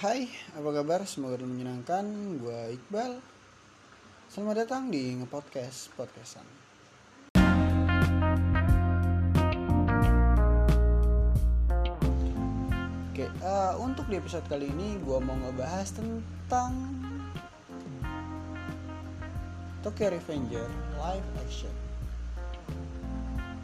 Hai, 0.00 0.32
apa 0.56 0.80
kabar? 0.80 1.04
Semoga 1.04 1.44
menyenangkan. 1.44 2.08
Gua 2.40 2.72
Iqbal. 2.72 3.20
Selamat 4.32 4.64
datang 4.64 4.88
di 4.88 5.12
Ngepodcast 5.20 5.92
Podcastan. 5.92 6.48
Oke, 13.12 13.28
uh, 13.44 13.76
untuk 13.76 14.08
di 14.08 14.16
episode 14.16 14.48
kali 14.48 14.72
ini 14.72 14.96
gua 15.04 15.20
mau 15.20 15.36
ngebahas 15.36 15.92
tentang 15.92 16.72
Tokyo 19.84 20.16
Revenger 20.16 20.64
live 20.96 21.28
action. 21.44 21.76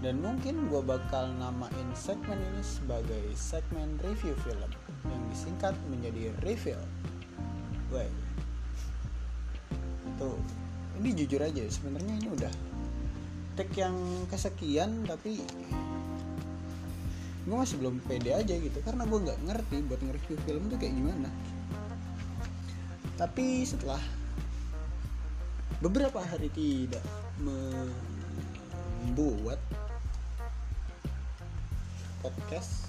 Dan 0.04 0.20
mungkin 0.20 0.68
gue 0.68 0.84
bakal 0.84 1.32
namain 1.40 1.88
segmen 1.96 2.36
ini 2.36 2.60
sebagai 2.60 3.24
segmen 3.32 3.96
review 4.04 4.36
film 4.44 4.68
yang 5.10 5.22
disingkat 5.30 5.74
menjadi 5.88 6.34
review. 6.42 6.78
Wait. 7.94 8.12
Tuh, 10.16 10.38
ini 11.02 11.12
jujur 11.12 11.40
aja 11.42 11.62
sebenarnya 11.68 12.14
ini 12.16 12.28
udah 12.32 12.52
take 13.56 13.80
yang 13.80 13.96
kesekian 14.28 15.04
tapi 15.08 15.40
gue 17.46 17.56
masih 17.56 17.78
belum 17.78 18.02
pede 18.04 18.34
aja 18.34 18.58
gitu 18.58 18.78
karena 18.82 19.06
gue 19.06 19.22
nggak 19.22 19.38
ngerti 19.46 19.76
buat 19.86 20.02
nge-review 20.02 20.36
film 20.44 20.66
tuh 20.66 20.78
kayak 20.82 20.94
gimana. 20.98 21.30
Tapi 23.16 23.64
setelah 23.64 24.02
beberapa 25.80 26.20
hari 26.20 26.50
tidak 26.52 27.04
membuat 29.06 29.60
podcast 32.24 32.85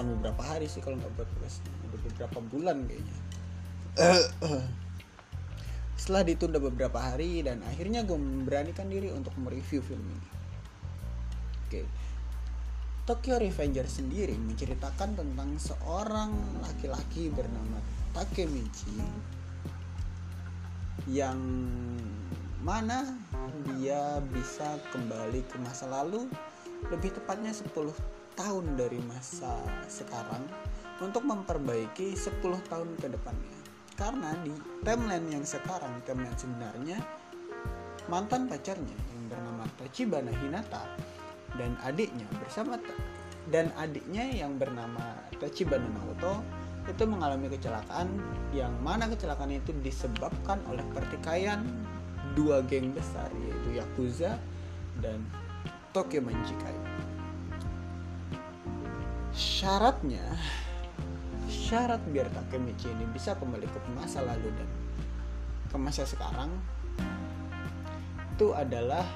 bukan 0.00 0.16
beberapa 0.16 0.40
hari 0.40 0.64
sih 0.64 0.80
kalau 0.80 0.96
nggak 0.96 1.12
buat 1.12 1.28
udah 1.28 2.00
beberapa 2.08 2.38
bulan 2.48 2.88
kayaknya. 2.88 3.16
Setelah 6.00 6.24
ditunda 6.24 6.56
beberapa 6.56 6.96
hari 6.96 7.44
dan 7.44 7.60
akhirnya 7.68 8.00
gue 8.08 8.16
memberanikan 8.16 8.88
diri 8.88 9.12
untuk 9.12 9.36
mereview 9.36 9.84
film 9.84 10.00
ini. 10.00 10.28
Oke. 11.68 11.84
Tokyo 13.04 13.36
Revenger 13.36 13.84
sendiri 13.84 14.40
menceritakan 14.40 15.20
tentang 15.20 15.50
seorang 15.60 16.32
laki-laki 16.64 17.28
bernama 17.28 17.84
Takemichi 18.16 19.04
yang 21.12 21.36
mana 22.64 23.04
dia 23.76 24.24
bisa 24.32 24.80
kembali 24.96 25.44
ke 25.44 25.60
masa 25.60 25.92
lalu 25.92 26.24
lebih 26.88 27.12
tepatnya 27.12 27.52
10 27.52 27.68
tahun 28.40 28.80
dari 28.80 28.96
masa 29.04 29.52
sekarang 29.84 30.48
untuk 31.04 31.28
memperbaiki 31.28 32.16
10 32.16 32.40
tahun 32.72 32.96
ke 32.96 33.12
depannya 33.12 33.56
karena 34.00 34.32
di 34.40 34.56
timeline 34.80 35.28
yang 35.28 35.44
sekarang 35.44 36.00
timeline 36.08 36.32
sebenarnya 36.40 36.96
mantan 38.08 38.48
pacarnya 38.48 38.96
yang 39.12 39.22
bernama 39.28 39.68
Tachibana 39.76 40.32
Hinata 40.32 40.88
dan 41.60 41.76
adiknya 41.84 42.24
bersama 42.40 42.80
dan 43.52 43.68
adiknya 43.76 44.24
yang 44.32 44.56
bernama 44.56 45.20
Tachibana 45.36 45.84
Naoto 45.92 46.40
itu 46.88 47.04
mengalami 47.04 47.52
kecelakaan 47.52 48.08
yang 48.56 48.72
mana 48.80 49.04
kecelakaan 49.04 49.52
itu 49.52 49.76
disebabkan 49.84 50.64
oleh 50.64 50.82
pertikaian 50.96 51.60
dua 52.32 52.64
geng 52.64 52.96
besar 52.96 53.28
yaitu 53.44 53.76
Yakuza 53.76 54.40
dan 55.04 55.20
Tokyo 55.92 56.24
Manjikai. 56.24 56.99
Syaratnya, 59.40 60.36
syarat 61.48 62.04
biar 62.12 62.28
Takemichi 62.28 62.92
ini 62.92 63.08
bisa 63.08 63.32
kembali 63.40 63.64
ke 63.64 63.80
masa 63.96 64.20
lalu 64.20 64.52
dan 64.52 64.68
ke 65.72 65.76
masa 65.80 66.04
sekarang 66.04 66.52
itu 68.36 68.52
adalah 68.52 69.08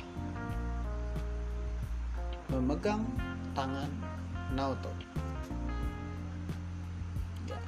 memegang 2.48 3.04
tangan 3.52 3.92
Naoto. 4.56 4.88
Ya. 7.44 7.60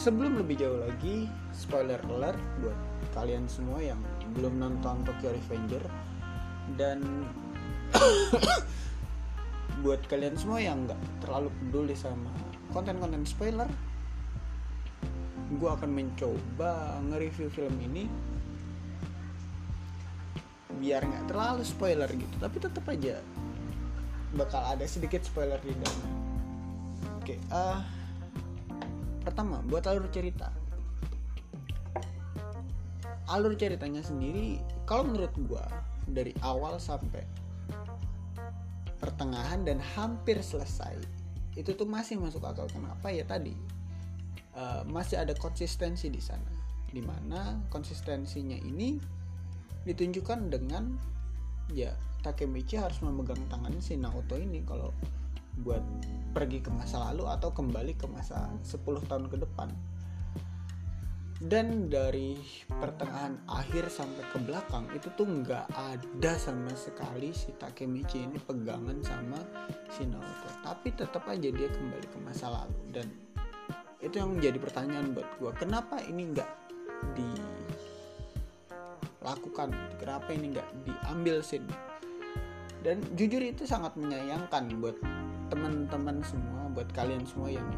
Sebelum 0.00 0.40
lebih 0.40 0.64
jauh 0.64 0.80
lagi, 0.80 1.28
spoiler 1.52 2.00
alert 2.08 2.40
buat 2.64 2.78
kalian 3.12 3.44
semua 3.52 3.84
yang 3.84 4.00
belum 4.32 4.64
nonton 4.64 5.04
Tokyo 5.04 5.36
Revenger 5.36 5.84
dan 6.80 7.04
buat 9.82 10.04
kalian 10.06 10.38
semua 10.38 10.62
yang 10.62 10.86
nggak 10.86 11.00
terlalu 11.24 11.50
peduli 11.58 11.96
sama 11.98 12.30
konten-konten 12.70 13.26
spoiler 13.26 13.66
gue 15.54 15.70
akan 15.70 15.90
mencoba 15.90 16.98
nge-review 17.10 17.48
film 17.52 17.74
ini 17.78 18.10
biar 20.74 21.06
nggak 21.06 21.30
terlalu 21.30 21.62
spoiler 21.62 22.10
gitu. 22.10 22.34
Tapi 22.42 22.56
tetap 22.58 22.84
aja 22.90 23.22
bakal 24.34 24.66
ada 24.66 24.82
sedikit 24.84 25.22
spoiler 25.22 25.62
di 25.62 25.70
dalamnya 25.78 26.10
oke 27.24 27.34
uh, 27.54 27.80
pertama 29.24 29.64
buat 29.64 29.86
alur 29.88 30.10
cerita. 30.12 30.52
Alur 33.24 33.56
ceritanya 33.56 34.04
sendiri 34.04 34.60
kalau 34.84 35.08
menurut 35.08 35.32
gue 35.32 35.64
dari 36.04 36.36
awal 36.44 36.76
sampai 36.76 37.24
pertengahan 39.14 39.62
dan 39.62 39.78
hampir 39.78 40.42
selesai. 40.42 40.98
Itu 41.54 41.78
tuh 41.78 41.86
masih 41.86 42.18
masuk 42.18 42.42
akal. 42.42 42.66
Kenapa? 42.66 43.14
Ya 43.14 43.22
tadi 43.22 43.54
uh, 44.58 44.82
masih 44.90 45.22
ada 45.22 45.38
konsistensi 45.38 46.10
di 46.10 46.18
sana. 46.18 46.50
Di 46.90 46.98
mana 46.98 47.62
konsistensinya 47.70 48.58
ini 48.58 48.98
ditunjukkan 49.86 50.50
dengan 50.50 50.98
ya 51.70 51.94
Takemichi 52.26 52.74
harus 52.74 52.98
memegang 53.06 53.38
tangan 53.46 53.78
si 53.78 53.94
Naoto 53.94 54.34
ini 54.34 54.66
kalau 54.66 54.90
buat 55.62 55.84
pergi 56.34 56.58
ke 56.58 56.74
masa 56.74 56.98
lalu 56.98 57.30
atau 57.30 57.54
kembali 57.54 57.94
ke 57.94 58.10
masa 58.10 58.50
10 58.66 58.82
tahun 59.06 59.30
ke 59.30 59.38
depan 59.46 59.70
dan 61.44 61.92
dari 61.92 62.40
pertengahan 62.72 63.36
akhir 63.52 63.92
sampai 63.92 64.24
ke 64.32 64.40
belakang 64.40 64.88
itu 64.96 65.12
tuh 65.12 65.28
nggak 65.28 65.68
ada 65.76 66.32
sama 66.40 66.72
sekali 66.72 67.36
si 67.36 67.52
Takemichi 67.60 68.24
ini 68.24 68.40
pegangan 68.40 68.96
sama 69.04 69.36
si 69.92 70.08
Naoto. 70.08 70.48
Tapi 70.64 70.96
tetap 70.96 71.28
aja 71.28 71.52
dia 71.52 71.68
kembali 71.68 72.06
ke 72.08 72.18
masa 72.24 72.48
lalu. 72.48 72.80
Dan 72.88 73.12
itu 74.00 74.16
yang 74.16 74.32
menjadi 74.40 74.56
pertanyaan 74.56 75.12
buat 75.12 75.28
gue 75.36 75.52
kenapa 75.60 76.00
ini 76.08 76.32
nggak 76.32 76.50
dilakukan? 79.20 79.68
Kenapa 80.00 80.28
ini 80.32 80.56
nggak 80.56 80.68
diambil 80.88 81.44
scene? 81.44 81.68
Dan 82.80 83.04
jujur 83.16 83.44
itu 83.44 83.68
sangat 83.68 83.92
menyayangkan 84.00 84.80
buat 84.80 84.96
teman-teman 85.52 86.24
semua 86.24 86.72
buat 86.72 86.88
kalian 86.96 87.20
semua 87.28 87.52
yang 87.52 87.68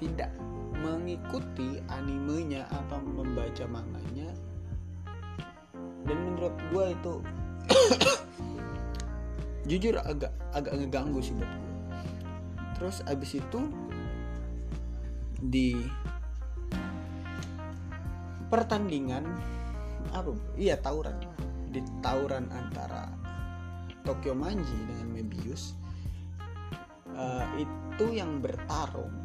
tidak 0.00 0.32
mengikuti 0.80 1.78
animenya 1.92 2.64
atau 2.72 2.98
membaca 3.04 3.68
manganya. 3.68 4.32
Dan 6.08 6.16
menurut 6.16 6.56
gue 6.72 6.84
itu 6.96 7.14
jujur 9.70 10.00
agak 10.00 10.32
agak 10.56 10.72
ngeganggu 10.80 11.20
sih 11.20 11.36
buat 11.36 11.46
gue 11.46 11.70
terus 12.80 13.04
abis 13.04 13.36
itu 13.36 13.60
di 15.36 15.76
pertandingan 18.48 19.28
apa? 20.16 20.32
Iya 20.56 20.80
tawuran. 20.80 21.12
Di 21.68 21.84
tawuran 22.00 22.48
antara 22.48 23.12
Tokyo 24.00 24.32
Manji 24.32 24.74
dengan 24.88 25.12
Mebius 25.12 25.76
uh, 27.12 27.44
itu 27.60 28.16
yang 28.16 28.40
bertarung 28.40 29.19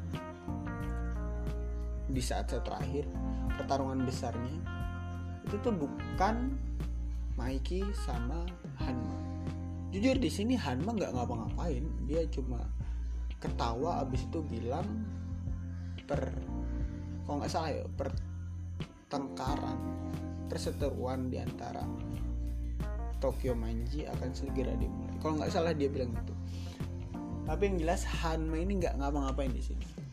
di 2.15 2.23
saat-saat 2.23 2.63
terakhir 2.63 3.03
pertarungan 3.59 4.07
besarnya 4.07 4.55
itu 5.43 5.59
tuh 5.59 5.75
bukan 5.75 6.55
Maiki 7.35 7.83
sama 8.07 8.47
Hanma. 8.79 9.19
Jujur 9.91 10.15
di 10.15 10.31
sini 10.31 10.55
Hanma 10.55 10.95
nggak 10.95 11.11
ngapa-ngapain. 11.11 11.83
Dia 12.07 12.23
cuma 12.31 12.63
ketawa 13.43 13.99
abis 14.07 14.23
itu 14.23 14.39
bilang 14.47 14.87
per 16.07 16.31
kalau 17.27 17.43
nggak 17.43 17.51
salah 17.51 17.75
ya 17.75 17.83
pertengkaran 17.99 19.75
perseteruan 20.47 21.27
di 21.27 21.43
antara 21.43 21.83
Tokyo 23.19 23.51
Manji 23.51 24.07
akan 24.07 24.31
segera 24.31 24.71
dimulai. 24.79 25.19
Kalau 25.19 25.43
nggak 25.43 25.51
salah 25.51 25.75
dia 25.75 25.91
bilang 25.91 26.15
gitu. 26.15 26.31
Tapi 27.43 27.61
yang 27.67 27.77
jelas 27.83 28.07
Hanma 28.07 28.55
ini 28.63 28.79
nggak 28.79 28.95
ngapa-ngapain 28.95 29.51
di 29.51 29.59
sini 29.59 30.04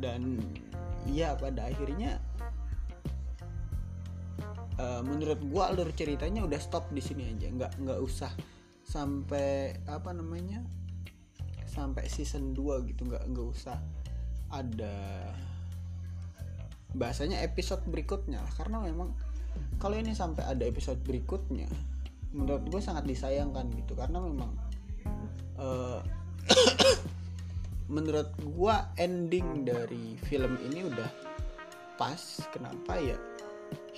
dan 0.00 0.40
ya 1.08 1.36
pada 1.36 1.68
akhirnya 1.68 2.20
uh, 4.80 5.02
menurut 5.04 5.40
gua 5.48 5.70
alur 5.70 5.92
ceritanya 5.92 6.44
udah 6.44 6.60
stop 6.60 6.88
di 6.90 7.04
sini 7.04 7.28
aja. 7.30 7.52
Nggak 7.52 7.72
nggak 7.84 8.00
usah 8.00 8.32
sampai 8.82 9.76
apa 9.86 10.10
namanya 10.10 10.64
sampai 11.68 12.08
season 12.08 12.56
2 12.56 12.88
gitu. 12.90 13.06
Nggak 13.06 13.28
nggak 13.30 13.46
usah 13.46 13.76
ada 14.50 14.96
bahasanya 16.90 17.46
episode 17.46 17.86
berikutnya 17.86 18.42
karena 18.58 18.82
memang 18.82 19.14
kalau 19.78 19.94
ini 19.94 20.10
sampai 20.10 20.42
ada 20.42 20.66
episode 20.66 20.98
berikutnya 21.06 21.70
menurut 22.34 22.66
gue 22.66 22.80
sangat 22.82 23.06
disayangkan 23.06 23.70
gitu. 23.76 23.94
Karena 23.94 24.18
memang 24.18 24.50
uh, 25.58 26.00
menurut 27.90 28.30
gue 28.38 28.76
ending 29.02 29.66
dari 29.66 30.14
film 30.30 30.54
ini 30.70 30.86
udah 30.86 31.10
pas. 31.98 32.46
Kenapa 32.54 32.96
ya? 33.02 33.18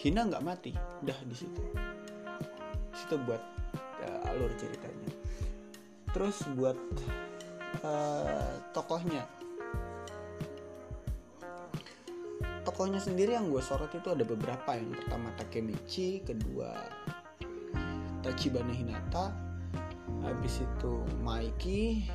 Hina 0.01 0.27
nggak 0.27 0.43
mati. 0.43 0.73
Udah 1.05 1.15
di 1.29 1.37
situ. 1.37 1.63
Situ 2.97 3.21
buat 3.29 3.45
uh, 4.01 4.29
alur 4.33 4.49
ceritanya. 4.57 5.13
Terus 6.17 6.41
buat 6.57 6.81
uh, 7.85 8.57
tokohnya. 8.73 9.29
Tokohnya 12.65 12.99
sendiri 13.03 13.37
yang 13.37 13.53
gue 13.53 13.61
sorot 13.61 13.93
itu 13.93 14.09
ada 14.09 14.25
beberapa. 14.25 14.73
Yang 14.73 15.05
pertama 15.05 15.29
Takemichi 15.37 16.25
kedua 16.25 16.73
Tachibana 18.25 18.73
Hinata 18.73 19.35
habis 20.23 20.63
itu 20.63 21.03
Maiki 21.27 22.07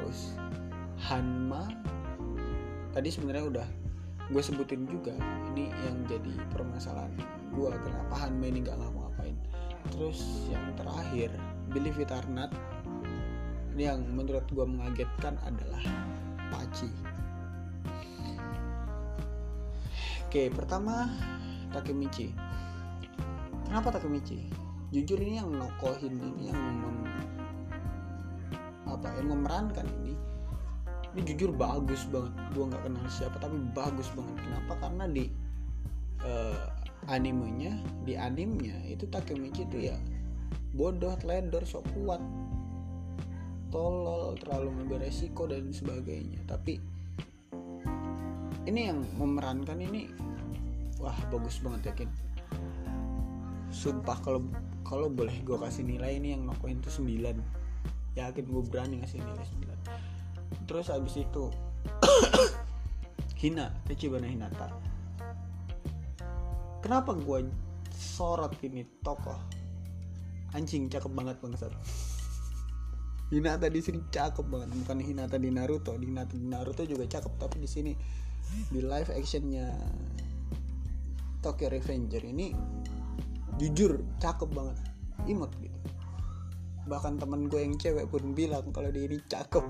terus 0.00 0.32
Hanma 0.96 1.68
tadi 2.96 3.12
sebenarnya 3.12 3.44
udah 3.52 3.68
gue 4.32 4.42
sebutin 4.42 4.88
juga 4.88 5.12
ini 5.52 5.68
yang 5.84 6.00
jadi 6.08 6.32
permasalahan 6.56 7.12
gue 7.52 7.68
kenapa 7.84 8.14
Hanma 8.16 8.48
ini 8.48 8.64
nggak 8.64 8.80
ngapa-ngapain 8.80 9.36
terus 9.92 10.48
yang 10.48 10.64
terakhir 10.80 11.28
Billy 11.68 11.92
Vitarnat 11.92 12.48
ini 13.76 13.84
yang 13.84 14.00
menurut 14.08 14.48
gue 14.48 14.64
mengagetkan 14.64 15.36
adalah 15.44 15.84
Paci 16.48 16.88
Oke, 20.30 20.46
pertama 20.46 21.10
Takemichi. 21.74 22.30
Kenapa 23.66 23.90
Takemichi? 23.98 24.46
Jujur 24.94 25.18
ini 25.18 25.42
yang 25.42 25.50
nokohin 25.50 26.22
ini 26.22 26.54
yang 26.54 26.54
mem, 26.54 27.09
apa 29.00 29.16
yang 29.16 29.32
memerankan 29.32 29.88
ini 30.04 30.14
ini 31.10 31.26
jujur 31.26 31.50
bagus 31.50 32.06
banget. 32.06 32.30
Gue 32.54 32.64
nggak 32.70 32.82
kenal 32.86 33.06
siapa 33.10 33.36
tapi 33.42 33.58
bagus 33.74 34.06
banget. 34.14 34.36
Kenapa? 34.46 34.72
Karena 34.78 35.04
di 35.10 35.26
uh, 36.22 36.66
animenya 37.10 37.74
di 38.06 38.14
animnya 38.14 38.76
itu 38.86 39.08
Takemichi 39.10 39.66
itu 39.66 39.90
ya 39.90 39.96
bodoh 40.76 41.18
teledor 41.18 41.66
sok 41.66 41.82
kuat. 41.98 42.22
Tolol 43.70 44.34
terlalu 44.38 44.68
mengambil 44.74 45.06
resiko 45.06 45.46
dan 45.46 45.70
sebagainya. 45.70 46.42
Tapi 46.46 46.78
ini 48.66 48.80
yang 48.86 49.02
memerankan 49.18 49.78
ini 49.82 50.10
wah 51.02 51.16
bagus 51.30 51.58
banget 51.58 51.94
yakin. 51.94 52.10
Sumpah 53.70 54.18
kalau 54.22 54.42
kalau 54.82 55.06
boleh 55.06 55.34
gue 55.46 55.54
kasih 55.54 55.86
nilai 55.86 56.18
ini 56.18 56.34
yang 56.34 56.50
nokoin 56.50 56.82
tuh 56.82 56.90
9 56.90 57.59
yakin 58.18 58.44
gue 58.46 58.62
berani 58.66 59.02
ngasih 59.02 59.22
nilai 59.22 59.46
9 59.46 60.66
terus 60.66 60.90
abis 60.90 61.22
itu 61.22 61.50
Hina 63.40 63.72
Tachibana 63.88 64.28
Hinata. 64.28 64.68
Kenapa 66.84 67.16
gue 67.16 67.48
sorot 67.88 68.52
ini 68.60 68.84
tokoh? 69.00 69.36
Anjing 70.52 70.92
cakep 70.92 71.08
banget 71.08 71.40
bangsat. 71.40 71.72
Hinata 73.32 73.72
di 73.72 73.80
sini 73.80 74.04
cakep 74.12 74.44
banget. 74.44 74.68
Bukan 74.84 75.00
Hinata 75.00 75.40
di 75.40 75.48
Naruto 75.48 75.96
di 75.96 76.12
Hinata 76.12 76.36
di 76.36 76.44
Naruto 76.44 76.82
juga 76.84 77.08
cakep 77.08 77.32
tapi 77.40 77.64
di 77.64 77.68
sini 77.68 77.92
di 78.68 78.82
live 78.82 79.08
actionnya 79.14 79.72
Tokyo 81.40 81.72
Revenger 81.72 82.22
ini 82.28 82.52
jujur 83.56 84.04
cakep 84.20 84.48
banget. 84.52 84.76
Imut 85.28 85.52
gitu 85.60 85.78
bahkan 86.90 87.14
temen 87.14 87.46
gue 87.46 87.62
yang 87.62 87.78
cewek 87.78 88.10
pun 88.10 88.34
bilang 88.34 88.66
kalau 88.74 88.90
dia 88.90 89.06
ini 89.06 89.22
cakep. 89.30 89.62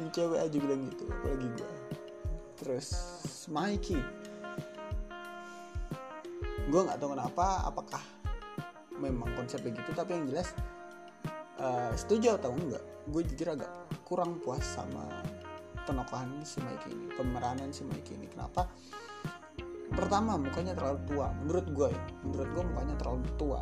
Yang 0.00 0.10
cewek 0.16 0.38
aja 0.40 0.56
bilang 0.56 0.80
gitu 0.88 1.04
apalagi 1.12 1.48
gue. 1.52 1.72
Terus 2.56 2.88
Mikey. 3.52 4.00
Gue 6.72 6.80
nggak 6.80 6.96
tahu 6.96 7.12
kenapa 7.12 7.68
apakah 7.68 8.00
memang 8.96 9.28
konsepnya 9.36 9.76
gitu 9.76 9.92
tapi 9.92 10.16
yang 10.16 10.24
jelas 10.24 10.56
uh, 11.60 11.92
setuju 11.92 12.40
atau 12.40 12.56
enggak 12.56 12.80
gue 13.12 13.22
jujur 13.28 13.52
agak 13.52 13.68
kurang 14.08 14.40
puas 14.40 14.64
sama 14.64 15.04
penokohan 15.84 16.32
si 16.42 16.58
Mikey 16.64 16.90
ini 16.90 17.06
pemeranan 17.12 17.70
si 17.70 17.84
Mikey 17.84 18.16
ini. 18.16 18.26
Kenapa? 18.32 18.66
Pertama 19.92 20.34
mukanya 20.40 20.74
terlalu 20.74 20.98
tua 21.06 21.30
menurut 21.44 21.66
gue 21.70 21.88
ya. 21.92 22.02
Menurut 22.24 22.48
gue 22.50 22.64
mukanya 22.66 22.94
terlalu 22.98 23.22
tua 23.38 23.60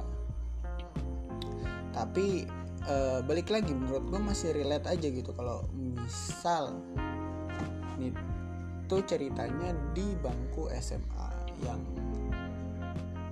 tapi 1.95 2.43
e, 2.85 2.97
balik 3.23 3.55
lagi 3.55 3.71
menurut 3.71 4.05
gue 4.11 4.21
masih 4.21 4.51
relate 4.51 4.91
aja 4.91 5.07
gitu. 5.07 5.31
Kalau 5.33 5.65
misal 5.73 6.75
nih 7.97 8.11
tuh 8.91 9.01
ceritanya 9.07 9.73
di 9.95 10.05
bangku 10.19 10.69
SMA 10.83 11.29
yang 11.63 11.81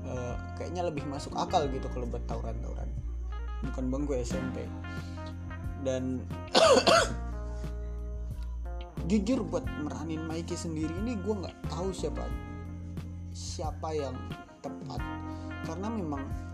e, 0.06 0.14
kayaknya 0.56 0.86
lebih 0.86 1.02
masuk 1.10 1.34
akal 1.34 1.66
gitu 1.68 1.90
kalau 1.90 2.06
buat 2.06 2.22
tawuran-tawuran. 2.30 2.88
Bukan 3.66 3.84
bangku 3.90 4.14
SMP 4.22 4.62
dan 5.82 6.22
jujur 9.10 9.42
buat 9.42 9.66
meranin 9.82 10.22
Mikey 10.30 10.54
sendiri 10.54 10.94
ini 11.02 11.18
gue 11.18 11.34
nggak 11.34 11.66
tahu 11.66 11.90
siapa 11.90 12.22
siapa 13.34 13.90
yang 13.90 14.14
tepat. 14.62 15.02
Karena 15.66 15.90
memang 15.90 16.51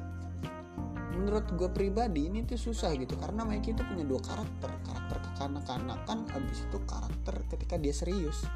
menurut 1.19 1.51
gue 1.59 1.67
pribadi 1.75 2.31
ini 2.31 2.47
tuh 2.47 2.55
susah 2.55 2.95
gitu 2.95 3.19
karena 3.19 3.43
Mikey 3.43 3.75
itu 3.75 3.83
punya 3.83 4.07
dua 4.07 4.23
karakter 4.23 4.71
karakter 4.87 5.19
kekanak-kanakan 5.19 6.19
abis 6.31 6.63
itu 6.63 6.79
karakter 6.87 7.35
ketika 7.51 7.75
dia 7.75 7.91
serius. 7.91 8.47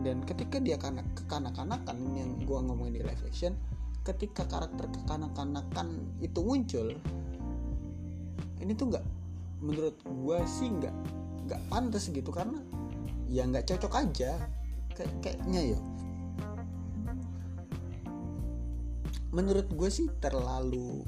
Dan 0.00 0.24
ketika 0.24 0.60
dia 0.60 0.80
kanak 0.80 1.04
kekanak-kanakan 1.16 1.96
yang 2.16 2.40
gue 2.44 2.58
ngomongin 2.60 3.00
di 3.00 3.02
live 3.04 3.24
action 3.24 3.52
ketika 4.00 4.48
karakter 4.48 4.88
kekanak-kanakan 4.88 6.08
itu 6.24 6.40
muncul 6.40 6.96
ini 8.64 8.72
tuh 8.72 8.88
nggak 8.88 9.04
menurut 9.60 9.96
gue 10.00 10.38
sih 10.48 10.72
nggak 10.72 10.94
nggak 11.48 11.60
pantas 11.68 12.08
gitu 12.08 12.32
karena 12.32 12.60
ya 13.28 13.44
nggak 13.44 13.68
cocok 13.68 13.92
aja 13.92 14.40
kayak 14.96 15.12
kayaknya 15.20 15.76
ya. 15.76 15.80
Menurut 19.30 19.68
gue 19.70 19.88
sih 19.92 20.08
terlalu 20.18 21.04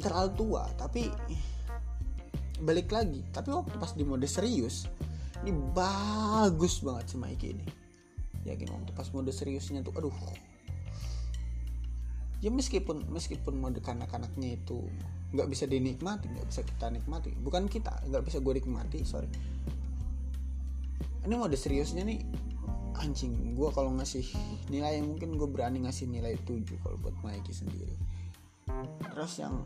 terlalu 0.00 0.30
tua 0.36 0.64
tapi 0.80 1.12
balik 2.62 2.94
lagi 2.94 3.20
tapi 3.34 3.50
waktu 3.52 3.74
pas 3.76 3.92
di 3.92 4.06
mode 4.06 4.24
serius 4.24 4.88
ini 5.42 5.50
bagus 5.74 6.78
banget 6.86 7.04
si 7.10 7.16
Mikey 7.18 7.48
ini. 7.50 7.66
Yakin 8.46 8.70
waktu 8.70 8.90
pas 8.94 9.10
mode 9.10 9.34
seriusnya 9.34 9.82
tuh 9.82 9.90
aduh. 9.98 10.14
Ya 12.42 12.50
meskipun 12.50 13.06
meskipun 13.10 13.58
mode 13.58 13.82
kanak-kanaknya 13.82 14.58
itu 14.58 14.86
nggak 15.34 15.48
bisa 15.48 15.64
dinikmati 15.66 16.28
nggak 16.28 16.46
bisa 16.52 16.60
kita 16.60 16.92
nikmati 16.92 17.32
bukan 17.40 17.64
kita 17.64 17.90
nggak 18.06 18.22
bisa 18.22 18.38
gue 18.38 18.54
nikmati 18.62 19.02
sorry. 19.02 19.26
Ini 21.26 21.34
mode 21.34 21.58
seriusnya 21.58 22.06
nih 22.06 22.22
anjing 23.02 23.58
gue 23.58 23.68
kalau 23.74 23.90
ngasih 23.98 24.22
nilai 24.70 25.02
mungkin 25.02 25.34
gue 25.34 25.48
berani 25.50 25.82
ngasih 25.82 26.06
nilai 26.06 26.38
7 26.46 26.62
kalau 26.86 26.98
buat 27.02 27.14
Mikey 27.26 27.50
sendiri 27.50 28.11
terus 29.12 29.32
yang 29.38 29.62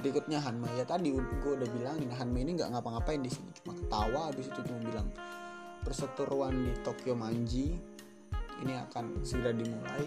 berikutnya 0.00 0.40
Hanma. 0.40 0.68
Ya 0.74 0.84
tadi 0.88 1.12
gue 1.12 1.52
udah 1.54 1.68
bilang 1.76 1.96
ini 2.00 2.12
Hanma 2.16 2.38
ini 2.40 2.56
nggak 2.56 2.72
ngapa-ngapain 2.72 3.20
di 3.20 3.30
sini. 3.30 3.52
Cuma 3.60 3.76
ketawa 3.76 4.20
habis 4.32 4.48
itu 4.48 4.60
cuma 4.64 4.80
bilang 4.80 5.08
perseteruan 5.84 6.54
di 6.56 6.72
Tokyo 6.80 7.14
Manji 7.16 7.76
ini 8.60 8.72
akan 8.76 9.24
segera 9.24 9.52
dimulai. 9.52 10.04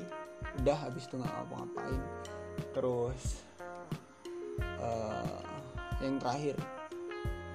Udah 0.62 0.77
habis 0.77 1.05
itu 1.05 1.17
nggak 1.17 1.29
ngapa-ngapain. 1.29 2.01
Terus 2.74 3.22
uh, 4.81 5.41
yang 6.01 6.17
terakhir 6.19 6.57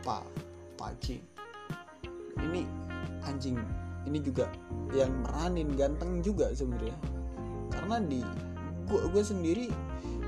Pak 0.06 0.24
Paci 0.78 1.18
ini 2.38 2.62
anjing. 3.26 3.58
Ini 4.08 4.24
juga 4.24 4.48
yang 4.96 5.12
meranin 5.20 5.74
ganteng 5.76 6.24
juga 6.24 6.48
sebenarnya. 6.54 6.96
Karena 7.68 8.00
di 8.00 8.24
gua 8.88 9.04
gue 9.12 9.20
sendiri 9.22 9.68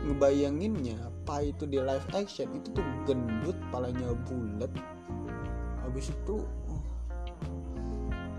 ngebayanginnya 0.04 0.96
apa 1.00 1.44
itu 1.44 1.68
di 1.68 1.80
live 1.80 2.08
action 2.16 2.48
itu 2.56 2.72
tuh 2.72 2.84
gendut 3.04 3.56
palanya 3.68 4.12
bulat. 4.28 4.72
Habis 5.84 6.12
itu 6.12 6.44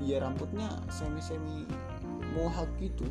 ya 0.01 0.21
rambutnya 0.21 0.81
semi 0.89 1.21
semi 1.21 1.65
mohak 2.33 2.69
gitu. 2.81 3.05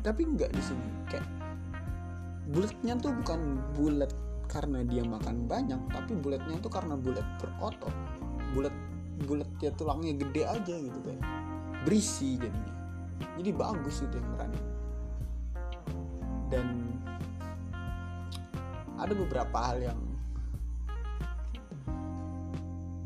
Tapi 0.00 0.24
nggak 0.24 0.52
di 0.52 0.62
sini 0.62 0.88
kayak 1.12 1.26
bulatnya 2.52 2.94
tuh 3.00 3.12
bukan 3.22 3.60
bulat 3.76 4.12
karena 4.48 4.84
dia 4.84 5.00
makan 5.00 5.48
banyak 5.48 5.80
tapi 5.88 6.12
bulatnya 6.20 6.56
itu 6.56 6.68
karena 6.72 6.96
bulat 6.96 7.24
berotot. 7.40 7.92
Bulat 8.52 8.74
bulat 9.28 9.48
ya 9.60 9.70
tulangnya 9.76 10.16
gede 10.16 10.42
aja 10.48 10.74
gitu 10.76 10.98
kan 11.04 11.18
berisi 11.84 12.40
jadinya. 12.40 12.74
Jadi 13.38 13.50
bagus 13.54 14.02
itu 14.02 14.18
yang 14.18 14.28
berani 14.34 14.71
dan 16.52 16.92
ada 19.00 19.16
beberapa 19.16 19.56
hal 19.56 19.80
yang 19.80 20.00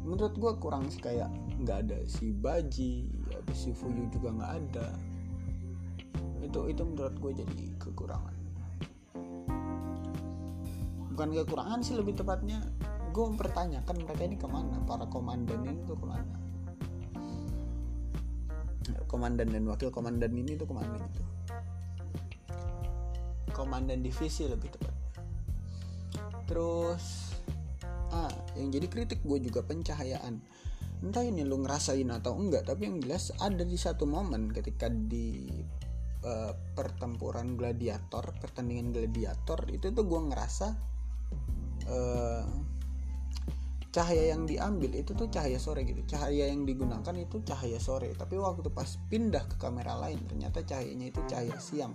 menurut 0.03 0.35
gue 0.35 0.53
kurang 0.59 0.91
sih 0.91 0.99
kayak 0.99 1.31
nggak 1.63 1.87
ada 1.87 1.99
si 2.11 2.35
Baji 2.35 3.07
habis 3.31 3.59
si 3.59 3.71
Fuyu 3.71 4.11
juga 4.11 4.35
nggak 4.35 4.53
ada. 4.67 4.87
Itu 6.43 6.67
itu 6.67 6.83
menurut 6.83 7.15
gue 7.23 7.33
jadi 7.43 7.67
kekurangan. 7.79 8.35
Bukan 11.15 11.29
kekurangan 11.33 11.81
sih 11.81 11.97
lebih 11.97 12.19
tepatnya 12.19 12.61
gue 13.15 13.25
mempertanyakan 13.25 13.97
mereka 14.05 14.23
ini 14.27 14.37
ke 14.37 14.45
mana 14.51 14.77
para 14.85 15.09
komandan 15.09 15.65
ini 15.65 15.81
tuh 15.87 15.97
ke 15.97 16.07
mana. 16.07 16.37
Komandan 19.07 19.49
dan 19.55 19.65
wakil 19.71 19.89
komandan 19.91 20.35
ini 20.35 20.59
tuh 20.59 20.67
ke 20.69 20.75
mana 20.77 20.99
gitu 20.99 21.36
komandan 23.67 24.07
divisi 24.07 24.47
lebih 24.47 24.71
tepat 24.71 24.95
terus 26.47 27.35
ah 28.15 28.31
yang 28.55 28.71
jadi 28.71 28.87
kritik 28.87 29.21
gue 29.27 29.39
juga 29.43 29.61
pencahayaan. 29.67 30.41
Entah 31.05 31.21
ini 31.21 31.45
lu 31.45 31.61
ngerasain 31.61 32.09
atau 32.09 32.39
enggak 32.39 32.65
tapi 32.65 32.89
yang 32.89 33.03
jelas 33.05 33.35
ada 33.37 33.61
di 33.61 33.77
satu 33.77 34.09
momen 34.09 34.49
ketika 34.49 34.89
di 34.89 35.45
uh, 36.25 36.57
pertempuran 36.73 37.59
gladiator 37.59 38.33
pertandingan 38.41 38.97
gladiator 38.97 39.61
itu 39.69 39.93
tuh 39.93 40.05
gue 40.09 40.21
ngerasa 40.33 40.67
uh, 41.93 42.45
cahaya 43.93 44.33
yang 44.33 44.49
diambil 44.49 44.93
itu 44.97 45.13
tuh 45.13 45.29
cahaya 45.29 45.61
sore 45.61 45.85
gitu. 45.85 46.01
Cahaya 46.09 46.49
yang 46.49 46.65
digunakan 46.65 47.13
itu 47.13 47.45
cahaya 47.45 47.77
sore. 47.77 48.17
Tapi 48.17 48.41
waktu 48.41 48.73
pas 48.73 48.97
pindah 49.13 49.45
ke 49.53 49.61
kamera 49.61 50.01
lain 50.01 50.25
ternyata 50.25 50.65
cahayanya 50.65 51.13
itu 51.13 51.21
cahaya 51.29 51.59
siang 51.61 51.93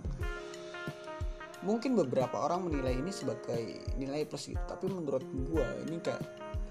mungkin 1.62 1.94
beberapa 1.94 2.42
orang 2.42 2.66
menilai 2.66 2.98
ini 2.98 3.14
sebagai 3.14 3.62
nilai 3.94 4.26
plus 4.26 4.50
gitu 4.50 4.62
tapi 4.66 4.90
menurut 4.90 5.22
gue 5.22 5.66
ini 5.86 6.02
kayak 6.02 6.22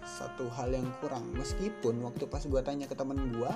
satu 0.04 0.50
hal 0.52 0.74
yang 0.74 0.90
kurang. 1.00 1.30
Meskipun 1.38 2.02
waktu 2.04 2.26
pas 2.28 2.44
gue 2.44 2.62
tanya 2.62 2.90
ke 2.90 2.96
temen 2.98 3.32
gue 3.32 3.52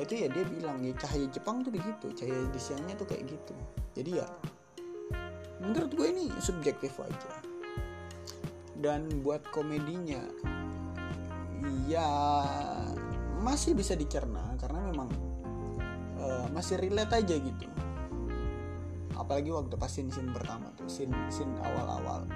itu 0.00 0.26
ya 0.26 0.28
dia 0.28 0.42
bilang 0.42 0.82
ya 0.82 0.90
cahaya 0.98 1.30
Jepang 1.30 1.62
tuh 1.62 1.70
begitu 1.70 2.10
cahaya 2.18 2.50
di 2.50 2.60
siangnya 2.60 2.94
tuh 2.98 3.06
kayak 3.08 3.30
gitu. 3.30 3.54
Jadi 3.96 4.10
ya 4.20 4.26
menurut 5.62 5.90
gue 5.94 6.06
ini 6.10 6.24
subjektif 6.42 6.98
aja. 7.00 7.32
Dan 8.76 9.22
buat 9.22 9.46
komedinya 9.54 10.18
ya 11.86 12.08
masih 13.38 13.78
bisa 13.78 13.94
dicerna 13.94 14.58
karena 14.58 14.90
memang 14.90 15.08
uh, 16.18 16.46
masih 16.50 16.82
relate 16.82 17.14
aja 17.22 17.36
gitu 17.38 17.66
apalagi 19.32 19.48
waktu 19.48 19.74
pas 19.80 19.88
scene 19.88 20.12
scene 20.12 20.28
pertama 20.28 20.68
tuh 20.76 20.84
scene 20.92 21.16
scene 21.32 21.56
awal-awal. 21.64 22.28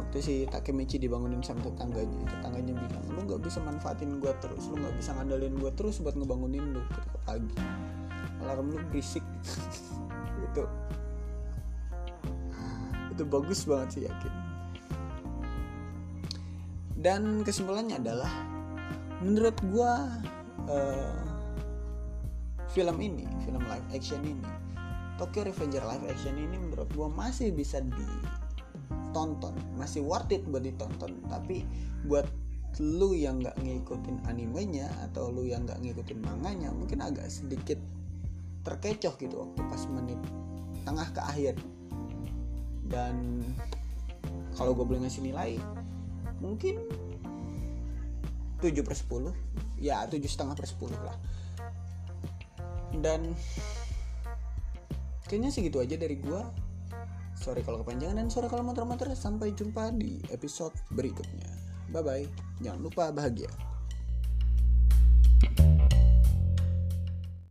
Waktu 0.00 0.16
si 0.24 0.34
Takemichi 0.48 0.96
dibangunin 0.96 1.44
sama 1.44 1.68
tetangganya 1.68 2.32
tetangganya 2.32 2.72
bilang 2.80 3.04
lu 3.12 3.20
nggak 3.28 3.44
bisa 3.44 3.60
manfaatin 3.60 4.16
gue 4.24 4.32
terus 4.40 4.72
lu 4.72 4.80
nggak 4.80 4.96
bisa 4.96 5.12
ngandalin 5.12 5.52
gue 5.52 5.68
terus 5.76 6.00
buat 6.00 6.16
ngebangunin 6.16 6.64
lu 6.64 6.80
ketika 6.88 7.18
pagi 7.28 7.60
alarm 8.40 8.72
lu 8.72 8.80
berisik. 8.88 9.20
Itu 10.48 10.64
itu 13.12 13.28
bagus 13.28 13.68
banget 13.68 13.88
sih 13.92 14.02
yakin. 14.08 14.32
Dan 16.96 17.44
kesimpulannya 17.44 18.00
adalah 18.00 18.32
menurut 19.20 19.60
gue 19.60 19.92
uh, 20.72 21.20
film 22.72 22.96
ini 23.04 23.28
film 23.44 23.60
live 23.68 23.88
action 23.92 24.24
ini 24.24 24.71
Tokyo 25.22 25.46
Revenger 25.46 25.86
live 25.86 26.10
action 26.10 26.34
ini 26.34 26.58
menurut 26.58 26.90
gue 26.98 27.06
masih 27.06 27.54
bisa 27.54 27.78
ditonton. 27.78 29.54
Masih 29.78 30.02
worth 30.02 30.34
it 30.34 30.42
buat 30.50 30.66
ditonton. 30.66 31.14
Tapi 31.30 31.62
buat 32.10 32.26
lu 32.82 33.14
yang 33.14 33.38
nggak 33.38 33.54
ngikutin 33.62 34.26
animenya 34.26 34.90
atau 35.06 35.30
lu 35.30 35.46
yang 35.46 35.62
nggak 35.62 35.78
ngikutin 35.78 36.18
manganya 36.26 36.74
mungkin 36.74 37.06
agak 37.06 37.30
sedikit 37.30 37.78
terkecoh 38.66 39.14
gitu 39.14 39.46
waktu 39.46 39.62
pas 39.62 39.82
menit 39.94 40.18
tengah 40.82 41.06
ke 41.14 41.22
akhir. 41.22 41.54
Dan 42.90 43.46
kalau 44.58 44.74
gue 44.74 44.82
boleh 44.82 45.06
ngasih 45.06 45.22
nilai 45.22 45.54
mungkin 46.42 46.82
7 48.58 48.74
per 48.82 48.98
10 48.98 49.30
ya 49.78 50.02
7 50.02 50.18
setengah 50.26 50.58
per 50.58 50.66
10 50.66 50.98
lah. 50.98 51.14
Dan 52.98 53.38
kayaknya 55.32 55.48
segitu 55.48 55.80
aja 55.80 55.96
dari 55.96 56.20
gua. 56.20 56.52
Sorry 57.40 57.64
kalau 57.64 57.80
kepanjangan 57.80 58.20
dan 58.20 58.28
sorry 58.28 58.52
kalau 58.52 58.60
motor-motor 58.60 59.08
sampai 59.16 59.56
jumpa 59.56 59.96
di 59.96 60.20
episode 60.28 60.76
berikutnya. 60.92 61.48
Bye 61.88 62.04
bye 62.04 62.26
jangan 62.60 62.84
lupa 62.84 63.08
bahagia 63.08 63.71